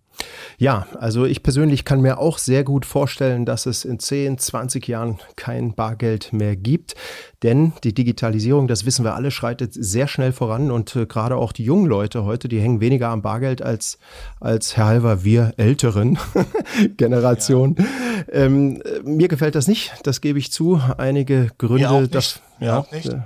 Ja, 0.59 0.87
also 0.99 1.27
ich 1.27 1.43
persönlich 1.43 1.85
kann 1.85 2.01
mir 2.01 2.19
auch 2.19 2.39
sehr 2.39 2.65
gut 2.65 2.87
vorstellen, 2.87 3.45
dass 3.45 3.67
es 3.67 3.85
in 3.85 3.99
10, 3.99 4.39
20 4.39 4.89
Jahren 4.89 5.19
kein 5.37 5.75
Bargeld 5.75 6.33
mehr 6.33 6.57
gibt. 6.57 6.95
Denn 7.43 7.73
die 7.85 7.93
Digitalisierung, 7.93 8.67
das 8.67 8.87
wissen 8.87 9.05
wir 9.05 9.15
alle, 9.15 9.31
schreitet 9.31 9.75
sehr 9.75 10.09
schnell 10.09 10.33
voran 10.33 10.71
und 10.71 10.97
äh, 10.97 11.07
gerade 11.07 11.37
auch 11.37 11.53
die 11.53 11.65
jungen 11.65 11.87
Leute 11.87 12.25
heute, 12.25 12.49
die 12.49 12.61
hängen 12.61 12.81
weniger 12.81 13.09
am 13.09 13.21
Bargeld 13.21 13.61
als, 13.61 13.99
als 14.41 14.77
Herr 14.77 14.87
Halver, 14.87 15.25
wir 15.25 15.53
älteren 15.59 16.19
Generation. 16.97 17.77
Ja. 17.79 17.85
Ähm, 18.33 18.83
mir 19.05 19.29
gefällt 19.29 19.55
das 19.55 19.69
nicht, 19.69 19.93
das 20.05 20.21
gebe 20.21 20.39
ich 20.39 20.51
zu. 20.51 20.81
Einige 20.97 21.51
Gründe, 21.59 22.09
das. 22.09 22.41
Ja, 22.61 22.79
auch 22.79 22.93
nicht. 22.93 23.09
Äh, 23.09 23.21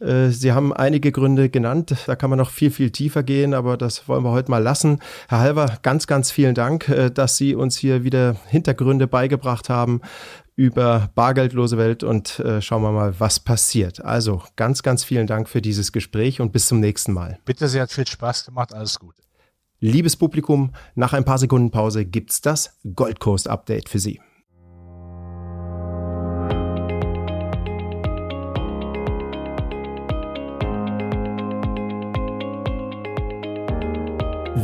Sie 0.00 0.52
haben 0.52 0.72
einige 0.72 1.12
Gründe 1.12 1.48
genannt. 1.48 1.94
Da 2.06 2.16
kann 2.16 2.30
man 2.30 2.38
noch 2.38 2.50
viel, 2.50 2.70
viel 2.70 2.90
tiefer 2.90 3.22
gehen, 3.22 3.54
aber 3.54 3.76
das 3.76 4.08
wollen 4.08 4.24
wir 4.24 4.30
heute 4.30 4.50
mal 4.50 4.62
lassen. 4.62 5.00
Herr 5.28 5.40
Halver, 5.40 5.78
ganz, 5.82 6.06
ganz 6.06 6.30
vielen 6.30 6.54
Dank, 6.54 6.88
äh, 6.88 7.10
dass 7.10 7.36
Sie 7.36 7.54
uns 7.54 7.76
hier 7.76 8.04
wieder 8.04 8.36
Hintergründe 8.46 9.06
beigebracht 9.06 9.68
haben 9.68 10.00
über 10.56 11.10
bargeldlose 11.14 11.78
Welt 11.78 12.02
und 12.02 12.40
äh, 12.40 12.60
schauen 12.60 12.82
wir 12.82 12.90
mal, 12.90 13.20
was 13.20 13.38
passiert. 13.38 14.04
Also 14.04 14.42
ganz, 14.56 14.82
ganz 14.82 15.04
vielen 15.04 15.28
Dank 15.28 15.48
für 15.48 15.62
dieses 15.62 15.92
Gespräch 15.92 16.40
und 16.40 16.52
bis 16.52 16.66
zum 16.66 16.80
nächsten 16.80 17.12
Mal. 17.12 17.38
Bitte, 17.44 17.68
sehr, 17.68 17.82
hat 17.82 17.92
viel 17.92 18.06
Spaß 18.06 18.46
gemacht. 18.46 18.74
Alles 18.74 18.98
Gute. 18.98 19.22
Liebes 19.80 20.16
Publikum, 20.16 20.72
nach 20.96 21.12
ein 21.12 21.24
paar 21.24 21.38
Sekunden 21.38 21.70
Pause 21.70 22.04
gibt's 22.04 22.40
das 22.40 22.76
Gold 22.96 23.20
Coast 23.20 23.46
Update 23.46 23.88
für 23.88 24.00
Sie. 24.00 24.20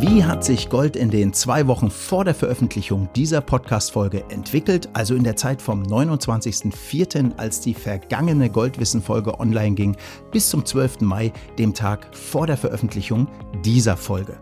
Wie 0.07 0.23
hat 0.23 0.45
sich 0.45 0.69
Gold 0.69 0.97
in 0.97 1.09
den 1.11 1.33
zwei 1.33 1.67
Wochen 1.67 1.91
vor 1.91 2.27
der 2.27 2.35
Veröffentlichung 2.35 3.09
dieser 3.17 3.41
Podcast-Folge 3.41 4.23
entwickelt, 4.29 4.91
also 4.93 5.15
in 5.15 5.25
der 5.25 5.35
Zeit 5.35 5.63
vom 5.63 5.83
29.04., 5.83 7.39
als 7.39 7.61
die 7.61 7.73
vergangene 7.73 8.51
Goldwissen-Folge 8.51 9.41
online 9.41 9.75
ging, 9.75 9.97
bis 10.31 10.51
zum 10.51 10.67
12. 10.67 11.01
Mai, 11.01 11.33
dem 11.59 11.73
Tag 11.73 12.15
vor 12.15 12.47
der 12.47 12.59
Veröffentlichung 12.59 13.29
dieser 13.65 13.97
Folge? 13.97 14.37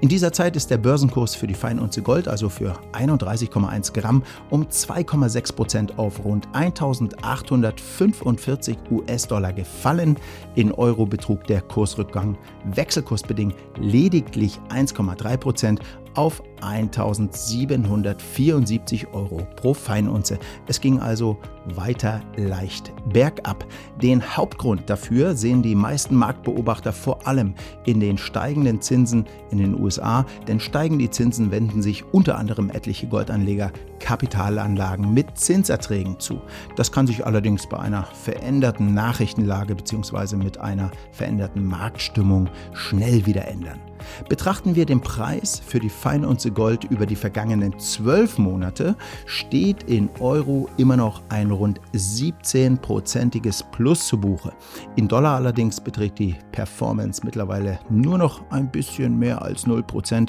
In 0.00 0.08
dieser 0.08 0.32
Zeit 0.32 0.56
ist 0.56 0.70
der 0.70 0.78
Börsenkurs 0.78 1.34
für 1.34 1.46
die 1.46 1.52
Feinunze 1.54 2.00
Gold, 2.02 2.28
also 2.28 2.48
für 2.48 2.78
31,1 2.92 3.92
Gramm, 3.92 4.22
um 4.50 4.64
2,6 4.64 5.54
Prozent 5.54 5.98
auf 5.98 6.24
rund 6.24 6.48
1845 6.52 8.78
US-Dollar 8.90 9.52
gefallen. 9.52 10.16
In 10.54 10.72
Euro 10.72 11.04
betrug 11.06 11.44
der 11.44 11.60
Kursrückgang 11.60 12.38
wechselkursbedingt 12.64 13.54
lediglich 13.78 14.58
1,3 14.70 15.36
Prozent 15.36 15.80
auf 16.16 16.42
1774 16.60 19.08
Euro 19.12 19.46
pro 19.56 19.74
Feinunze. 19.74 20.38
Es 20.66 20.80
ging 20.80 21.00
also 21.00 21.36
weiter 21.66 22.22
leicht 22.36 22.92
bergab. 23.12 23.66
Den 24.00 24.36
Hauptgrund 24.36 24.88
dafür 24.88 25.36
sehen 25.36 25.62
die 25.62 25.74
meisten 25.74 26.14
Marktbeobachter 26.14 26.92
vor 26.92 27.26
allem 27.26 27.54
in 27.84 27.98
den 28.00 28.16
steigenden 28.18 28.80
Zinsen 28.80 29.26
in 29.50 29.58
den 29.58 29.78
USA, 29.78 30.24
denn 30.48 30.60
steigen 30.60 30.98
die 30.98 31.10
Zinsen 31.10 31.50
wenden 31.50 31.82
sich 31.82 32.04
unter 32.12 32.38
anderem 32.38 32.70
etliche 32.70 33.06
Goldanleger 33.06 33.70
Kapitalanlagen 33.98 35.12
mit 35.12 35.38
Zinserträgen 35.38 36.18
zu. 36.20 36.40
Das 36.76 36.92
kann 36.92 37.06
sich 37.06 37.26
allerdings 37.26 37.66
bei 37.68 37.78
einer 37.78 38.04
veränderten 38.04 38.94
Nachrichtenlage 38.94 39.74
bzw. 39.74 40.36
mit 40.36 40.58
einer 40.58 40.90
veränderten 41.12 41.64
Marktstimmung 41.64 42.48
schnell 42.72 43.26
wieder 43.26 43.46
ändern. 43.46 43.80
Betrachten 44.28 44.74
wir 44.74 44.86
den 44.86 45.00
Preis 45.00 45.60
für 45.64 45.80
die 45.80 45.88
Feinunze 45.88 46.50
Gold 46.50 46.84
über 46.84 47.06
die 47.06 47.16
vergangenen 47.16 47.78
zwölf 47.78 48.38
Monate, 48.38 48.96
steht 49.24 49.84
in 49.84 50.08
Euro 50.20 50.68
immer 50.76 50.96
noch 50.96 51.22
ein 51.28 51.50
rund 51.50 51.80
17-prozentiges 51.94 53.64
Plus 53.72 54.06
zu 54.06 54.18
Buche. 54.20 54.52
In 54.96 55.08
Dollar 55.08 55.36
allerdings 55.36 55.80
beträgt 55.80 56.18
die 56.18 56.36
Performance 56.52 57.22
mittlerweile 57.24 57.78
nur 57.90 58.18
noch 58.18 58.42
ein 58.50 58.70
bisschen 58.70 59.18
mehr 59.18 59.42
als 59.42 59.66
0%. 59.66 60.28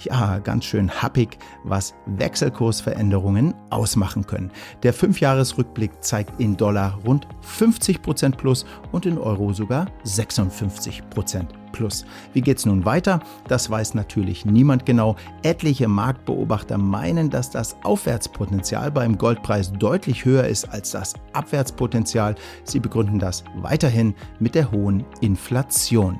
Ja, 0.00 0.38
ganz 0.38 0.64
schön 0.64 0.90
happig, 0.90 1.38
was 1.64 1.94
Wechselkursveränderungen 2.06 3.05
Kursänderungen 3.06 3.54
ausmachen 3.70 4.26
können. 4.26 4.50
Der 4.82 4.92
Fünfjahresrückblick 4.92 6.02
zeigt 6.02 6.40
in 6.40 6.56
Dollar 6.56 6.98
rund 7.06 7.26
50% 7.58 8.36
plus 8.36 8.66
und 8.92 9.06
in 9.06 9.18
Euro 9.18 9.52
sogar 9.52 9.86
56% 10.04 11.46
plus. 11.72 12.04
Wie 12.32 12.40
geht 12.40 12.58
es 12.58 12.66
nun 12.66 12.84
weiter? 12.84 13.20
Das 13.48 13.70
weiß 13.70 13.94
natürlich 13.94 14.44
niemand 14.44 14.86
genau. 14.86 15.14
Etliche 15.42 15.88
Marktbeobachter 15.88 16.78
meinen, 16.78 17.30
dass 17.30 17.50
das 17.50 17.76
Aufwärtspotenzial 17.84 18.90
beim 18.90 19.16
Goldpreis 19.16 19.72
deutlich 19.72 20.24
höher 20.24 20.44
ist 20.44 20.68
als 20.70 20.90
das 20.90 21.14
Abwärtspotenzial. 21.32 22.34
Sie 22.64 22.80
begründen 22.80 23.18
das 23.18 23.44
weiterhin 23.56 24.14
mit 24.40 24.54
der 24.54 24.70
hohen 24.72 25.04
Inflation. 25.20 26.18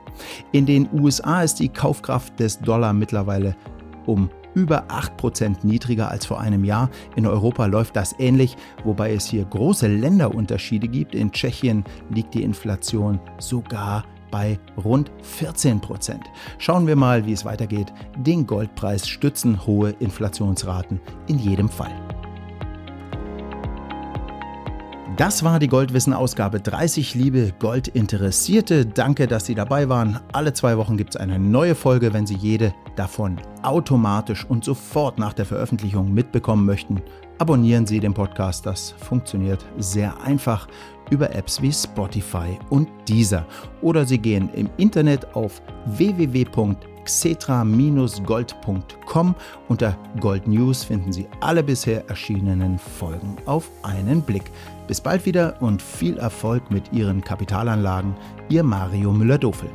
In 0.52 0.66
den 0.66 0.88
USA 0.92 1.42
ist 1.42 1.58
die 1.58 1.68
Kaufkraft 1.68 2.38
des 2.38 2.60
Dollar 2.60 2.92
mittlerweile 2.92 3.56
um 4.06 4.30
über 4.56 4.86
8% 4.88 5.58
niedriger 5.62 6.10
als 6.10 6.26
vor 6.26 6.40
einem 6.40 6.64
Jahr. 6.64 6.90
In 7.14 7.26
Europa 7.26 7.66
läuft 7.66 7.94
das 7.94 8.16
ähnlich, 8.18 8.56
wobei 8.82 9.12
es 9.12 9.26
hier 9.26 9.44
große 9.44 9.86
Länderunterschiede 9.86 10.88
gibt. 10.88 11.14
In 11.14 11.30
Tschechien 11.30 11.84
liegt 12.10 12.34
die 12.34 12.42
Inflation 12.42 13.20
sogar 13.38 14.04
bei 14.30 14.58
rund 14.82 15.12
14% 15.22 16.16
Schauen 16.58 16.86
wir 16.86 16.96
mal, 16.96 17.26
wie 17.26 17.32
es 17.32 17.44
weitergeht. 17.44 17.92
Den 18.16 18.46
Goldpreis 18.46 19.06
stützen 19.06 19.64
hohe 19.66 19.90
Inflationsraten 20.00 21.00
in 21.28 21.38
jedem 21.38 21.68
Fall. 21.68 21.92
Das 25.16 25.42
war 25.42 25.58
die 25.58 25.68
Goldwissen-Ausgabe 25.68 26.60
30, 26.60 27.14
liebe 27.14 27.54
Goldinteressierte. 27.58 28.84
Danke, 28.84 29.26
dass 29.26 29.46
Sie 29.46 29.54
dabei 29.54 29.88
waren. 29.88 30.20
Alle 30.34 30.52
zwei 30.52 30.76
Wochen 30.76 30.98
gibt 30.98 31.14
es 31.14 31.16
eine 31.16 31.38
neue 31.38 31.74
Folge. 31.74 32.12
Wenn 32.12 32.26
Sie 32.26 32.34
jede 32.34 32.74
davon 32.96 33.38
automatisch 33.62 34.44
und 34.44 34.62
sofort 34.62 35.18
nach 35.18 35.32
der 35.32 35.46
Veröffentlichung 35.46 36.12
mitbekommen 36.12 36.66
möchten, 36.66 37.00
abonnieren 37.38 37.86
Sie 37.86 37.98
den 37.98 38.12
Podcast. 38.12 38.66
Das 38.66 38.90
funktioniert 38.90 39.64
sehr 39.78 40.20
einfach 40.20 40.68
über 41.08 41.34
Apps 41.34 41.62
wie 41.62 41.72
Spotify 41.72 42.58
und 42.68 42.86
Deezer. 43.08 43.46
Oder 43.80 44.04
Sie 44.04 44.18
gehen 44.18 44.50
im 44.52 44.68
Internet 44.76 45.34
auf 45.34 45.62
www.xetra-gold.com. 47.06 49.34
Unter 49.68 49.96
Gold 50.20 50.46
News 50.46 50.84
finden 50.84 51.12
Sie 51.12 51.26
alle 51.40 51.62
bisher 51.62 52.08
erschienenen 52.08 52.78
Folgen 52.78 53.36
auf 53.46 53.70
einen 53.82 54.22
Blick. 54.22 54.44
Bis 54.86 55.00
bald 55.00 55.26
wieder 55.26 55.60
und 55.60 55.82
viel 55.82 56.18
Erfolg 56.18 56.70
mit 56.70 56.92
Ihren 56.92 57.22
Kapitalanlagen. 57.22 58.14
Ihr 58.48 58.62
Mario 58.62 59.12
Müller-Dofel. 59.12 59.68